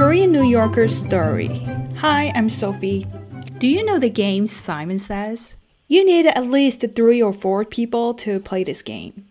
Korean 0.00 0.32
New 0.32 0.44
Yorker 0.44 0.88
story. 0.88 1.48
Hi, 1.98 2.32
I'm 2.34 2.48
Sophie. 2.48 3.06
Do 3.58 3.66
you 3.66 3.84
know 3.84 3.98
the 3.98 4.08
game 4.08 4.46
Simon 4.46 4.98
Says? 4.98 5.56
You 5.88 6.04
need 6.04 6.26
at 6.26 6.46
least 6.46 6.84
three 6.94 7.22
or 7.22 7.32
four 7.32 7.64
people 7.64 8.14
to 8.14 8.40
play 8.40 8.64
this 8.64 8.82
game. 8.82 9.26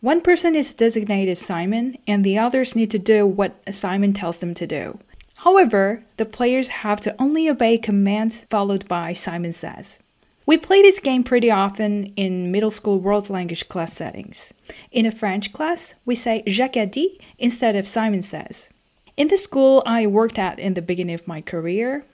One 0.00 0.20
person 0.20 0.54
is 0.54 0.74
designated 0.74 1.38
Simon, 1.38 1.96
and 2.06 2.24
the 2.24 2.38
others 2.38 2.74
need 2.74 2.90
to 2.90 2.98
do 2.98 3.26
what 3.26 3.56
Simon 3.74 4.12
tells 4.12 4.38
them 4.38 4.54
to 4.54 4.66
do. 4.66 4.98
However, 5.38 6.04
the 6.16 6.26
players 6.26 6.68
have 6.68 7.00
to 7.02 7.14
only 7.18 7.48
obey 7.48 7.78
commands 7.78 8.46
followed 8.50 8.88
by 8.88 9.12
Simon 9.12 9.52
Says. 9.52 9.98
We 10.46 10.58
play 10.58 10.82
this 10.82 10.98
game 10.98 11.24
pretty 11.24 11.50
often 11.50 12.12
in 12.16 12.52
middle 12.52 12.70
school 12.70 13.00
world 13.00 13.30
language 13.30 13.68
class 13.68 13.94
settings. 13.94 14.52
In 14.90 15.06
a 15.06 15.12
French 15.12 15.52
class, 15.52 15.94
we 16.04 16.14
say 16.14 16.42
Jacques 16.46 16.76
a 16.76 16.86
dit 16.86 17.18
instead 17.38 17.76
of 17.76 17.88
Simon 17.88 18.20
Says. 18.20 18.68
In 19.16 19.28
the 19.28 19.38
school 19.38 19.82
I 19.86 20.06
worked 20.06 20.38
at 20.38 20.58
in 20.58 20.74
the 20.74 20.82
beginning 20.82 21.14
of 21.14 21.26
my 21.26 21.40
career, 21.40 22.04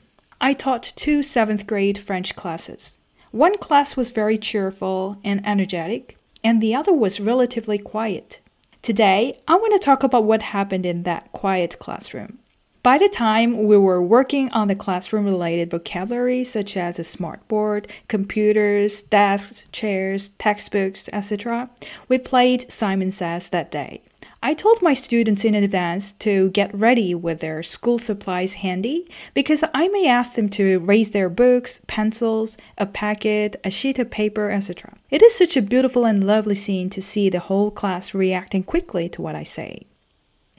I 0.41 0.55
taught 0.55 0.93
two 0.97 1.23
seventh 1.23 1.67
grade 1.67 1.99
French 1.99 2.37
classes. 2.37 2.99
One 3.33 3.59
class 3.59 3.97
was 3.97 4.11
very 4.11 4.39
cheerful 4.39 5.19
and 5.25 5.45
energetic, 5.47 6.17
and 6.43 6.61
the 6.61 6.75
other 6.75 6.93
was 6.93 7.21
relatively 7.21 7.79
quiet. 7.79 8.41
Today, 8.83 9.41
I 9.47 9.57
want 9.57 9.73
to 9.73 9.85
talk 9.85 10.03
about 10.03 10.25
what 10.25 10.43
happened 10.43 10.87
in 10.87 11.03
that 11.03 11.33
quiet 11.33 11.79
classroom. 11.79 12.40
By 12.83 12.97
the 12.97 13.11
time 13.11 13.67
we 13.67 13.77
were 13.77 14.03
working 14.03 14.51
on 14.53 14.69
the 14.69 14.75
classroom 14.75 15.27
related 15.27 15.71
vocabulary 15.71 16.45
such 16.45 16.79
as 16.79 16.99
a 16.99 17.03
smartboard, 17.03 17.91
computers, 18.09 19.03
desks, 19.03 19.67
chairs, 19.71 20.31
textbooks, 20.39 21.11
etc., 21.13 21.69
we 22.09 22.17
played 22.17 22.73
Simon 22.73 23.11
Says 23.11 23.51
that 23.51 23.71
day. 23.71 24.01
I 24.43 24.55
told 24.55 24.81
my 24.81 24.95
students 24.95 25.45
in 25.45 25.55
advance 25.55 26.13
to 26.13 26.49
get 26.49 26.75
ready 26.75 27.15
with 27.15 27.41
their 27.41 27.63
school 27.63 27.99
supplies 27.99 28.55
handy 28.55 29.07
because 29.35 29.63
I 29.75 29.89
may 29.89 30.09
ask 30.09 30.35
them 30.35 30.49
to 30.51 30.79
raise 30.79 31.11
their 31.11 31.29
books, 31.29 31.83
pencils, 31.87 32.57
a 32.79 32.87
packet, 32.87 33.61
a 33.63 33.71
sheet 33.71 33.99
of 33.99 34.11
paper, 34.11 34.51
etc. 34.51 34.97
It 35.11 35.21
is 35.21 35.37
such 35.37 35.59
a 35.59 35.63
beautiful 35.63 36.07
and 36.07 36.27
lovely 36.27 36.55
scene 36.55 36.89
to 36.91 37.03
see 37.03 37.29
the 37.29 37.41
whole 37.41 37.71
class 37.71 38.15
reacting 38.15 38.63
quickly 38.63 39.11
to 39.11 39.21
what 39.21 39.35
I 39.35 39.43
say. 39.43 39.87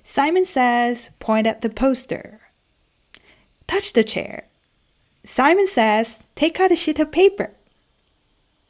Simon 0.03 0.45
says, 0.45 1.09
point 1.19 1.47
at 1.47 1.61
the 1.61 1.69
poster. 1.69 2.41
Touch 3.67 3.93
the 3.93 4.03
chair. 4.03 4.47
Simon 5.25 5.67
says, 5.67 6.19
take 6.35 6.59
out 6.59 6.71
a 6.71 6.75
sheet 6.75 6.99
of 6.99 7.11
paper. 7.11 7.51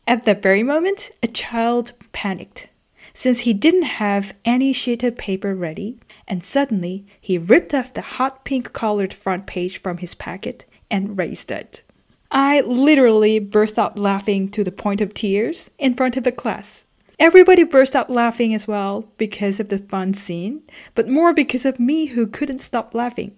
At 0.07 0.25
that 0.25 0.41
very 0.41 0.63
moment, 0.63 1.11
a 1.23 1.27
child 1.27 1.93
panicked 2.11 2.67
since 3.13 3.41
he 3.41 3.53
didn't 3.53 3.83
have 3.83 4.33
any 4.45 4.73
sheet 4.73 5.03
of 5.03 5.17
paper 5.17 5.55
ready, 5.55 5.99
and 6.27 6.43
suddenly 6.43 7.05
he 7.19 7.37
ripped 7.37 7.73
off 7.73 7.93
the 7.93 8.01
hot 8.01 8.45
pink 8.45 8.73
colored 8.73 9.13
front 9.13 9.45
page 9.45 9.81
from 9.81 9.97
his 9.97 10.15
packet 10.15 10.65
and 10.89 11.17
raised 11.17 11.51
it. 11.51 11.83
I 12.31 12.61
literally 12.61 13.39
burst 13.39 13.77
out 13.77 13.97
laughing 13.97 14.49
to 14.51 14.63
the 14.63 14.71
point 14.71 15.01
of 15.01 15.13
tears 15.13 15.69
in 15.77 15.95
front 15.95 16.15
of 16.15 16.23
the 16.23 16.31
class. 16.31 16.85
Everybody 17.21 17.63
burst 17.63 17.95
out 17.95 18.09
laughing 18.09 18.51
as 18.51 18.67
well 18.67 19.05
because 19.19 19.59
of 19.59 19.69
the 19.69 19.77
fun 19.77 20.15
scene, 20.15 20.63
but 20.95 21.07
more 21.07 21.35
because 21.35 21.65
of 21.65 21.79
me 21.79 22.07
who 22.07 22.25
couldn't 22.25 22.57
stop 22.57 22.95
laughing. 22.95 23.37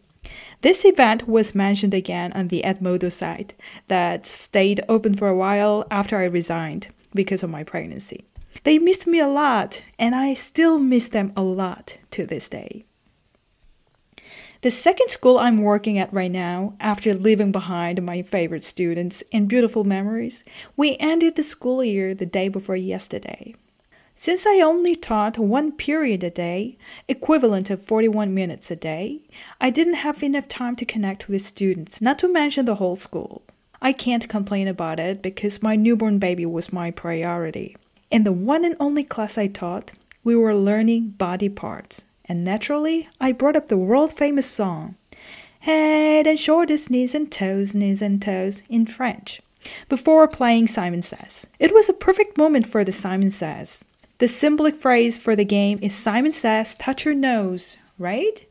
This 0.61 0.85
event 0.85 1.27
was 1.27 1.53
mentioned 1.53 1.93
again 1.93 2.31
on 2.31 2.47
the 2.47 2.61
Edmodo 2.65 3.11
site 3.11 3.55
that 3.89 4.25
stayed 4.25 4.79
open 4.87 5.15
for 5.17 5.27
a 5.27 5.35
while 5.35 5.85
after 5.91 6.17
I 6.17 6.23
resigned 6.23 6.87
because 7.13 7.43
of 7.43 7.49
my 7.49 7.65
pregnancy. 7.65 8.23
They 8.63 8.79
missed 8.79 9.05
me 9.05 9.19
a 9.19 9.27
lot, 9.27 9.81
and 9.99 10.15
I 10.15 10.33
still 10.33 10.79
miss 10.79 11.09
them 11.09 11.33
a 11.35 11.41
lot 11.41 11.97
to 12.11 12.25
this 12.25 12.47
day. 12.47 12.85
The 14.61 14.71
second 14.71 15.09
school 15.09 15.37
I'm 15.37 15.61
working 15.61 15.99
at 15.99 16.13
right 16.13 16.31
now, 16.31 16.77
after 16.79 17.13
leaving 17.13 17.51
behind 17.51 18.01
my 18.01 18.21
favorite 18.21 18.63
students 18.63 19.23
and 19.33 19.49
beautiful 19.49 19.83
memories, 19.83 20.45
we 20.77 20.95
ended 21.01 21.35
the 21.35 21.43
school 21.43 21.83
year 21.83 22.15
the 22.15 22.25
day 22.25 22.47
before 22.47 22.77
yesterday. 22.77 23.55
Since 24.23 24.45
I 24.45 24.61
only 24.61 24.95
taught 24.95 25.37
one 25.37 25.73
period 25.73 26.23
a 26.23 26.29
day, 26.29 26.77
equivalent 27.09 27.69
of 27.69 27.83
41 27.83 28.33
minutes 28.33 28.71
a 28.71 28.75
day, 28.77 29.19
I 29.59 29.69
didn't 29.69 29.95
have 29.95 30.23
enough 30.23 30.47
time 30.47 30.77
to 30.77 30.85
connect 30.85 31.27
with 31.27 31.41
students, 31.41 31.99
not 31.99 32.19
to 32.19 32.31
mention 32.31 32.63
the 32.63 32.75
whole 32.75 32.95
school. 32.95 33.41
I 33.81 33.91
can't 33.91 34.29
complain 34.29 34.69
about 34.69 34.97
it 34.97 35.21
because 35.21 35.61
my 35.61 35.75
newborn 35.75 36.19
baby 36.19 36.45
was 36.45 36.71
my 36.71 36.89
priority. 36.89 37.75
In 38.09 38.23
the 38.23 38.31
one 38.31 38.63
and 38.63 38.77
only 38.79 39.03
class 39.03 39.37
I 39.37 39.47
taught, 39.47 39.91
we 40.23 40.37
were 40.37 40.55
learning 40.55 41.15
body 41.17 41.49
parts, 41.49 42.05
and 42.23 42.45
naturally, 42.45 43.09
I 43.19 43.33
brought 43.33 43.57
up 43.57 43.67
the 43.67 43.75
world 43.75 44.13
famous 44.13 44.49
song, 44.49 44.95
Head 45.59 46.27
and 46.27 46.39
shoulders, 46.39 46.89
knees 46.89 47.13
and 47.13 47.29
toes, 47.29 47.75
knees 47.75 48.01
and 48.01 48.21
toes, 48.21 48.63
in 48.69 48.85
French, 48.85 49.41
before 49.89 50.29
playing 50.29 50.69
Simon 50.69 51.01
Says. 51.01 51.45
It 51.59 51.73
was 51.73 51.89
a 51.89 51.93
perfect 51.93 52.37
moment 52.37 52.65
for 52.67 52.85
the 52.85 52.93
Simon 52.93 53.29
Says. 53.29 53.83
The 54.19 54.27
symbolic 54.27 54.75
phrase 54.75 55.17
for 55.17 55.35
the 55.35 55.43
game 55.43 55.79
is 55.81 55.95
Simon 55.95 56.33
Says, 56.33 56.75
touch 56.75 57.03
your 57.03 57.15
nose, 57.15 57.77
right? 57.97 58.45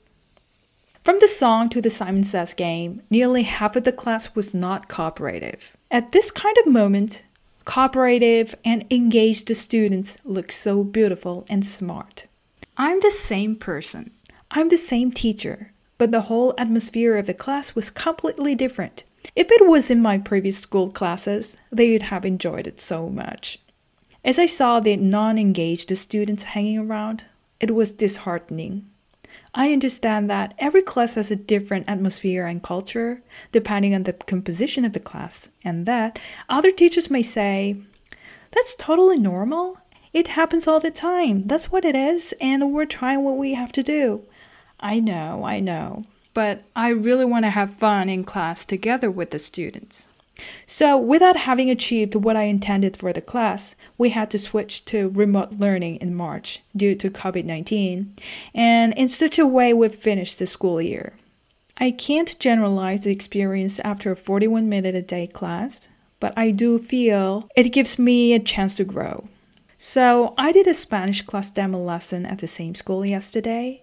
From 1.05 1.19
the 1.21 1.28
song 1.28 1.69
to 1.71 1.81
the 1.81 1.91
Simon 1.91 2.25
Says 2.25 2.53
game, 2.53 3.03
nearly 3.11 3.45
half 3.45 3.77
of 3.77 3.84
the 3.84 3.93
class 3.93 4.34
was 4.34 4.53
not 4.53 4.89
cooperative. 4.89 5.77
At 5.91 6.12
this 6.12 6.31
kind 6.31 6.56
of 6.59 6.67
moment, 6.72 7.22
cooperative, 7.65 8.55
and 8.65 8.84
engaged 8.91 9.55
students 9.56 10.19
look 10.25 10.51
so 10.51 10.83
beautiful 10.84 11.47
and 11.49 11.65
smart. 11.65 12.27
I'm 12.77 13.01
the 13.01 13.11
same 13.11 13.56
person. 13.56 14.11
I'm 14.51 14.69
the 14.69 14.77
same 14.77 15.12
teacher, 15.12 15.72
but 15.97 16.11
the 16.11 16.22
whole 16.22 16.55
atmosphere 16.59 17.17
of 17.17 17.27
the 17.27 17.34
class 17.34 17.75
was 17.75 17.91
completely 17.91 18.55
different. 18.55 19.05
If 19.37 19.49
it 19.51 19.67
was 19.67 19.91
in 19.91 20.03
my 20.03 20.19
previous 20.19 20.59
school 20.59 20.91
classes, 20.91 21.56
they 21.71 21.93
would 21.93 22.03
have 22.05 22.25
enjoyed 22.25 22.67
it 22.67 22.81
so 22.81 23.09
much. 23.09 23.59
As 24.25 24.38
I 24.38 24.47
saw 24.47 24.78
the 24.78 24.97
non 24.97 25.37
engaged 25.37 25.97
students 25.99 26.44
hanging 26.44 26.78
around, 26.78 27.25
it 27.59 27.75
was 27.75 27.91
disheartening. 27.91 28.88
I 29.53 29.72
understand 29.72 30.31
that 30.31 30.55
every 30.59 30.81
class 30.81 31.15
has 31.15 31.33
a 31.33 31.37
different 31.37 31.88
atmosphere 31.88 32.47
and 32.47 32.62
culture 32.62 33.22
depending 33.50 33.94
on 33.94 34.05
the 34.05 34.12
composition 34.12 34.84
of 34.84 34.93
the 34.93 35.00
class, 35.00 35.49
and 35.65 35.87
that 35.87 36.21
other 36.49 36.71
teachers 36.71 37.10
may 37.10 37.22
say, 37.25 37.78
That's 38.53 38.77
totally 38.77 39.19
normal. 39.19 39.78
It 40.12 40.28
happens 40.28 40.69
all 40.69 40.78
the 40.78 40.93
time. 40.93 41.49
That's 41.49 41.72
what 41.72 41.84
it 41.84 41.97
is, 41.97 42.33
and 42.41 42.72
we're 42.72 42.87
trying 42.87 43.25
what 43.25 43.39
we 43.39 43.54
have 43.54 43.72
to 43.72 43.83
do. 43.83 44.22
I 44.78 45.00
know, 45.00 45.44
I 45.44 45.59
know, 45.59 46.04
but 46.33 46.62
I 46.77 46.91
really 46.91 47.25
want 47.25 47.44
to 47.44 47.50
have 47.50 47.75
fun 47.75 48.09
in 48.09 48.22
class 48.22 48.65
together 48.65 49.10
with 49.10 49.33
the 49.33 49.41
students. 49.41 50.06
So, 50.66 50.97
without 50.97 51.36
having 51.36 51.70
achieved 51.70 52.14
what 52.14 52.36
I 52.36 52.44
intended 52.44 52.97
for 52.97 53.12
the 53.12 53.20
class, 53.20 53.75
we 53.98 54.10
had 54.10 54.30
to 54.30 54.38
switch 54.38 54.84
to 54.86 55.10
remote 55.10 55.53
learning 55.53 55.97
in 55.97 56.14
March 56.14 56.62
due 56.75 56.94
to 56.97 57.10
COVID 57.10 57.44
19, 57.44 58.14
and 58.54 58.94
in 58.94 59.08
such 59.08 59.38
a 59.38 59.47
way 59.47 59.72
we've 59.72 59.94
finished 59.94 60.38
the 60.38 60.47
school 60.47 60.80
year. 60.80 61.14
I 61.76 61.91
can't 61.91 62.38
generalize 62.38 63.00
the 63.00 63.10
experience 63.10 63.80
after 63.80 64.12
a 64.12 64.16
41 64.16 64.69
minute 64.69 64.94
a 64.94 65.03
day 65.03 65.26
class, 65.26 65.88
but 66.20 66.32
I 66.36 66.50
do 66.50 66.78
feel 66.78 67.48
it 67.56 67.72
gives 67.72 67.98
me 67.98 68.32
a 68.32 68.38
chance 68.38 68.74
to 68.76 68.84
grow. 68.84 69.28
So, 69.78 70.32
I 70.38 70.53
did 70.53 70.69
a 70.69 70.74
Spanish 70.74 71.22
class 71.22 71.50
demo 71.50 71.78
lesson 71.78 72.24
at 72.24 72.38
the 72.38 72.48
same 72.48 72.74
school 72.74 73.04
yesterday, 73.04 73.82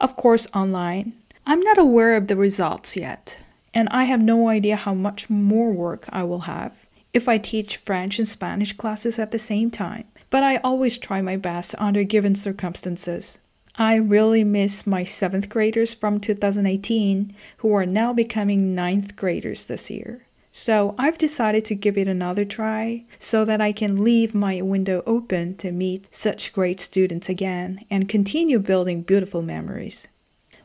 of 0.00 0.16
course, 0.16 0.46
online. 0.54 1.12
I'm 1.44 1.60
not 1.60 1.78
aware 1.78 2.14
of 2.14 2.28
the 2.28 2.36
results 2.36 2.96
yet 2.96 3.38
and 3.72 3.88
I 3.90 4.04
have 4.04 4.22
no 4.22 4.48
idea 4.48 4.76
how 4.76 4.94
much 4.94 5.30
more 5.30 5.72
work 5.72 6.06
I 6.10 6.24
will 6.24 6.40
have 6.40 6.86
if 7.12 7.28
I 7.28 7.38
teach 7.38 7.76
French 7.76 8.18
and 8.18 8.28
Spanish 8.28 8.72
classes 8.72 9.18
at 9.18 9.30
the 9.30 9.38
same 9.38 9.70
time. 9.70 10.04
But 10.30 10.44
I 10.44 10.56
always 10.58 10.96
try 10.96 11.20
my 11.20 11.36
best 11.36 11.74
under 11.78 12.04
given 12.04 12.34
circumstances. 12.34 13.38
I 13.76 13.96
really 13.96 14.44
miss 14.44 14.86
my 14.86 15.04
7th 15.04 15.48
graders 15.48 15.94
from 15.94 16.20
2018 16.20 17.34
who 17.58 17.74
are 17.74 17.86
now 17.86 18.12
becoming 18.12 18.74
ninth 18.74 19.16
graders 19.16 19.64
this 19.64 19.90
year. 19.90 20.26
So 20.52 20.94
I've 20.98 21.18
decided 21.18 21.64
to 21.66 21.74
give 21.74 21.96
it 21.96 22.08
another 22.08 22.44
try 22.44 23.04
so 23.18 23.44
that 23.44 23.60
I 23.60 23.72
can 23.72 24.02
leave 24.02 24.34
my 24.34 24.60
window 24.60 25.02
open 25.06 25.56
to 25.58 25.70
meet 25.70 26.12
such 26.12 26.52
great 26.52 26.80
students 26.80 27.28
again 27.28 27.84
and 27.90 28.08
continue 28.08 28.58
building 28.58 29.02
beautiful 29.02 29.42
memories. 29.42 30.08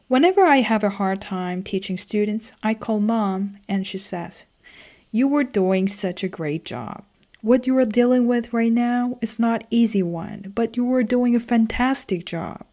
Whenever 0.08 0.44
I 0.44 0.58
have 0.58 0.84
a 0.84 0.92
hard 0.92 1.20
time 1.20 1.64
teaching 1.64 1.98
students, 1.98 2.54
I 2.62 2.76
call 2.76 3.00
mom 3.00 3.58
and 3.68 3.88
she 3.88 3.98
says, 3.98 4.46
You 5.12 5.28
were 5.28 5.44
doing 5.44 5.88
such 5.88 6.24
a 6.24 6.28
great 6.28 6.64
job. 6.64 7.04
What 7.42 7.66
you 7.66 7.76
are 7.78 7.86
dealing 7.86 8.28
with 8.28 8.54
right 8.54 8.72
now 8.72 9.18
is 9.22 9.40
not 9.40 9.64
easy 9.72 10.04
one, 10.04 10.52
but 10.54 10.78
you 10.78 10.86
were 10.86 11.04
doing 11.04 11.36
a 11.36 11.40
fantastic 11.40 12.26
job. 12.26 12.66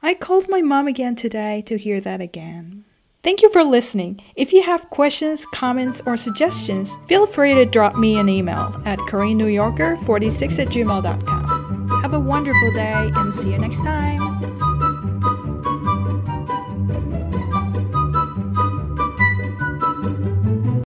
I 0.00 0.14
called 0.14 0.48
my 0.48 0.62
mom 0.62 0.86
again 0.86 1.16
today 1.16 1.62
to 1.66 1.76
hear 1.76 2.00
that 2.00 2.20
again. 2.20 2.84
Thank 3.24 3.42
you 3.42 3.50
for 3.52 3.64
listening. 3.64 4.20
If 4.36 4.52
you 4.52 4.62
have 4.62 4.90
questions, 4.90 5.44
comments, 5.46 6.02
or 6.06 6.16
suggestions, 6.16 6.90
feel 7.08 7.26
free 7.26 7.54
to 7.54 7.64
drop 7.64 7.96
me 7.96 8.18
an 8.18 8.28
email 8.28 8.80
at 8.84 8.98
KoreanNewYorker46 9.00 10.58
at 10.58 10.68
gmail.com. 10.68 12.02
Have 12.02 12.14
a 12.14 12.20
wonderful 12.20 12.72
day 12.72 13.10
and 13.14 13.34
see 13.34 13.52
you 13.52 13.58
next 13.58 13.78
time. 13.78 14.71